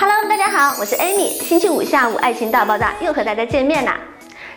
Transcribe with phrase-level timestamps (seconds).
[0.00, 1.28] 好，我是 Amy。
[1.40, 3.96] 星期五下午，爱情大爆炸又和大家见面啦。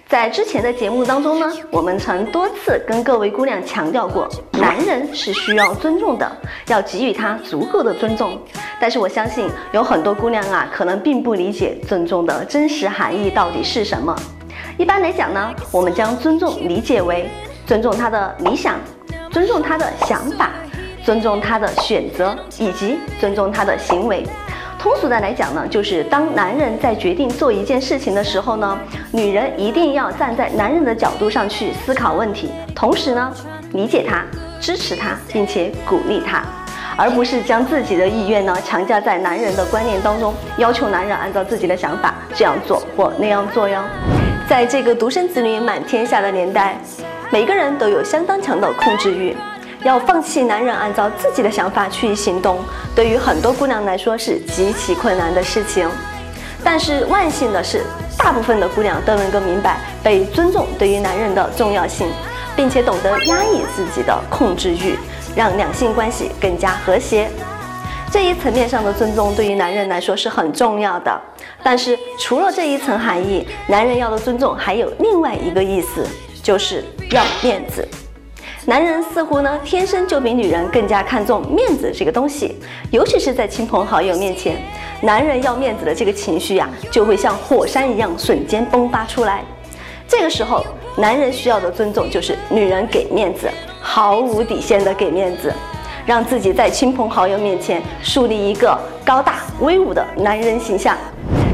[0.07, 6.31] 在之前的节目当中呢，我们曾多次跟各位姑娘强调过，男人是需要尊重的，
[6.67, 8.39] 要给予他足够的尊重。
[8.79, 14.15] 但是我相信有很多姑娘啊，可能并不理解尊重的真实含义到底是什么。
[14.77, 17.29] 一般来讲呢，我们将尊重理解为
[17.67, 18.79] 尊重他的理想，
[19.29, 20.49] 尊重他的想法，
[21.05, 24.25] 尊重他的选择，以及尊重他的行为。
[24.81, 28.79] 通俗的来讲呢，就是当男人在决定做一件事情的时候呢，
[29.11, 33.31] 女人一定要站在男人的角度上去思考问题，同时呢，
[33.73, 34.25] 理解他、
[34.59, 36.41] 支持他，并且鼓励他，
[36.97, 43.83] 而不是将自己的意愿呢强加在男人的观念当中，要求男人按照自己的想法这样做或那样做哟。
[44.49, 46.75] 在这个独生子女满天下的年代，
[47.29, 49.37] 每个人都有相当强的控制欲。
[49.83, 52.59] 要放弃男人按照自己的想法去行动，
[52.95, 55.89] 对于很多姑娘来说是极其困难的事情。
[56.63, 57.83] 但是万幸的是，
[58.15, 62.07] 大部分的姑娘都能够明白被尊重对于男人的重要性，
[62.55, 64.95] 并且懂得压抑自己的控制欲，
[65.35, 67.27] 让两性关系更加和谐。
[68.11, 71.19] 这一层面上的尊重对于男人来说是很重要的。
[71.63, 76.05] 但是除了这一层含义，男人要的尊重还有另外一个意思，
[76.43, 77.87] 就是要面子。
[78.65, 82.55] 男人似乎呢，天生就比女人更加看重面子这个东西，
[82.91, 84.61] 尤其是在亲朋好友面前，
[85.01, 89.43] 男人要面子的这个情绪呀，就会像火山一样瞬间迸发出来。
[90.07, 90.63] 这个时候，
[90.95, 93.49] 男人需要的尊重就是女人给面子，
[93.81, 95.51] 毫无底线的给面子，
[96.05, 100.95] 让自己在亲朋好友面前树立一个高大威武的男人形象。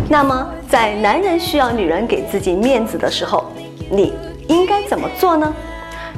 [0.10, 3.46] 那么，在男人需要女人给自己面子的时候，
[3.90, 4.14] 你
[4.50, 5.54] 应该怎么做呢？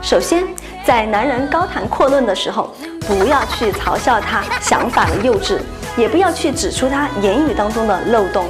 [0.02, 0.48] 首先。
[0.86, 5.60] 在男人高谈阔论的时候，不要去嘲笑他想法的幼稚，
[5.96, 8.46] 也不要去指出他言语当中的漏洞。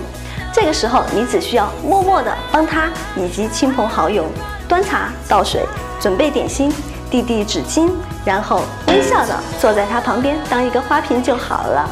[0.53, 4.25] 这个时候，你只需要默默地帮他以及亲朋好友
[4.69, 5.65] 端茶倒水、
[5.99, 6.71] 准备点心、
[7.09, 7.89] 递递纸巾，
[8.23, 11.89] 然后微笑地坐在他旁边当一个花瓶就好了。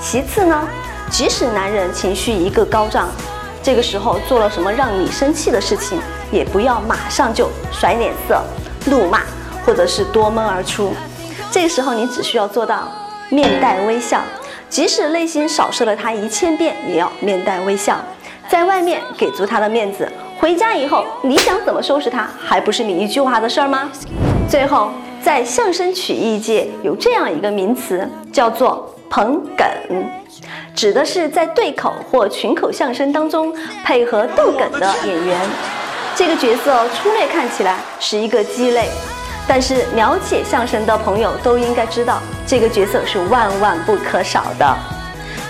[0.00, 0.68] 其次呢，
[1.10, 3.08] 即使男人情绪一个高涨，
[3.64, 5.98] 这个时候做了什么让你生气的事情，
[6.30, 8.42] 也不要马上就甩脸色、
[8.86, 9.20] 怒骂。
[9.62, 10.94] 或者是夺门而出，
[11.50, 12.88] 这个时候你只需要做到
[13.28, 14.22] 面带微笑，
[14.70, 17.98] 即使内心扫射了他一千遍，也要面带微笑，
[18.48, 20.10] 在外面给足他的面子，
[20.40, 23.90] 回家以后你想怎么收拾他，还不是你一句话的事儿吗？
[24.48, 24.90] 最后，
[25.22, 29.66] 在相声曲艺界有这样一个名词，叫做捧哏，
[30.74, 33.54] 指的是在对口或群口相声当中
[33.84, 35.38] 配合逗哏的演员。
[36.14, 38.88] 这个角色粗略看起来是一个鸡肋。
[39.48, 44.76] 但是了解相声的朋友都应该知道，这个角色是万万不可少的。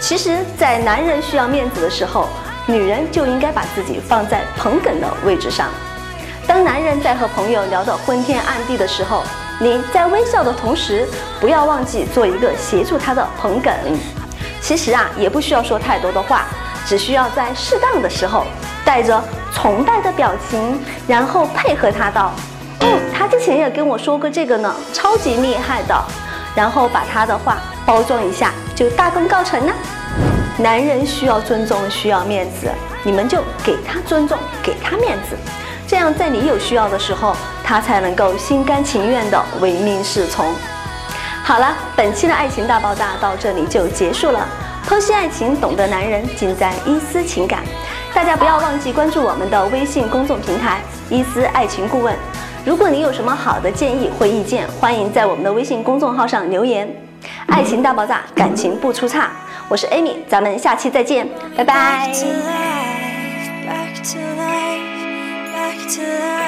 [0.01, 2.29] 其实，在男人需要面子的时候，
[2.67, 5.69] 女人就应该把自己放在捧哏的位置上。
[6.47, 9.23] 当男人在和朋友聊得昏天暗地的时候，
[9.59, 11.07] 你在微笑的同时，
[11.39, 13.75] 不要忘记做一个协助他的捧哏。
[14.63, 16.47] 其实啊，也不需要说太多的话，
[16.87, 18.47] 只需要在适当的时候，
[18.83, 19.23] 带着
[19.53, 22.33] 崇拜的表情，然后配合他道。
[22.81, 25.95] 嗯，他之前也跟我说过这个呢，超级厉害的。
[26.53, 29.73] 然后把他的话包装一下，就大功告成了。
[30.59, 32.69] 男人需要尊重，需要面子，
[33.05, 35.37] 你们就给他尊重，给他面子，
[35.87, 40.53] 这样在你有需要的时候，他才能够心甘情愿的唯命是从。
[41.45, 44.47] 好了，本期的爱情大爆炸到这里就结束了。
[44.89, 47.63] 剖析爱情，懂得男人，尽在伊思情感。
[48.15, 52.15] 大家不要忘记关注我们的微信公众平台“伊思爱情顾问”。
[52.65, 56.89] 如果你有什么好的建议或意见，欢迎在我们的微信公众号上留言。
[57.47, 59.31] 爱情大爆炸，感情不出差。
[59.69, 62.09] 我是 Amy，咱们下期再见，拜拜。
[62.09, 64.81] Back to life, back to life,
[65.55, 66.40] back to life.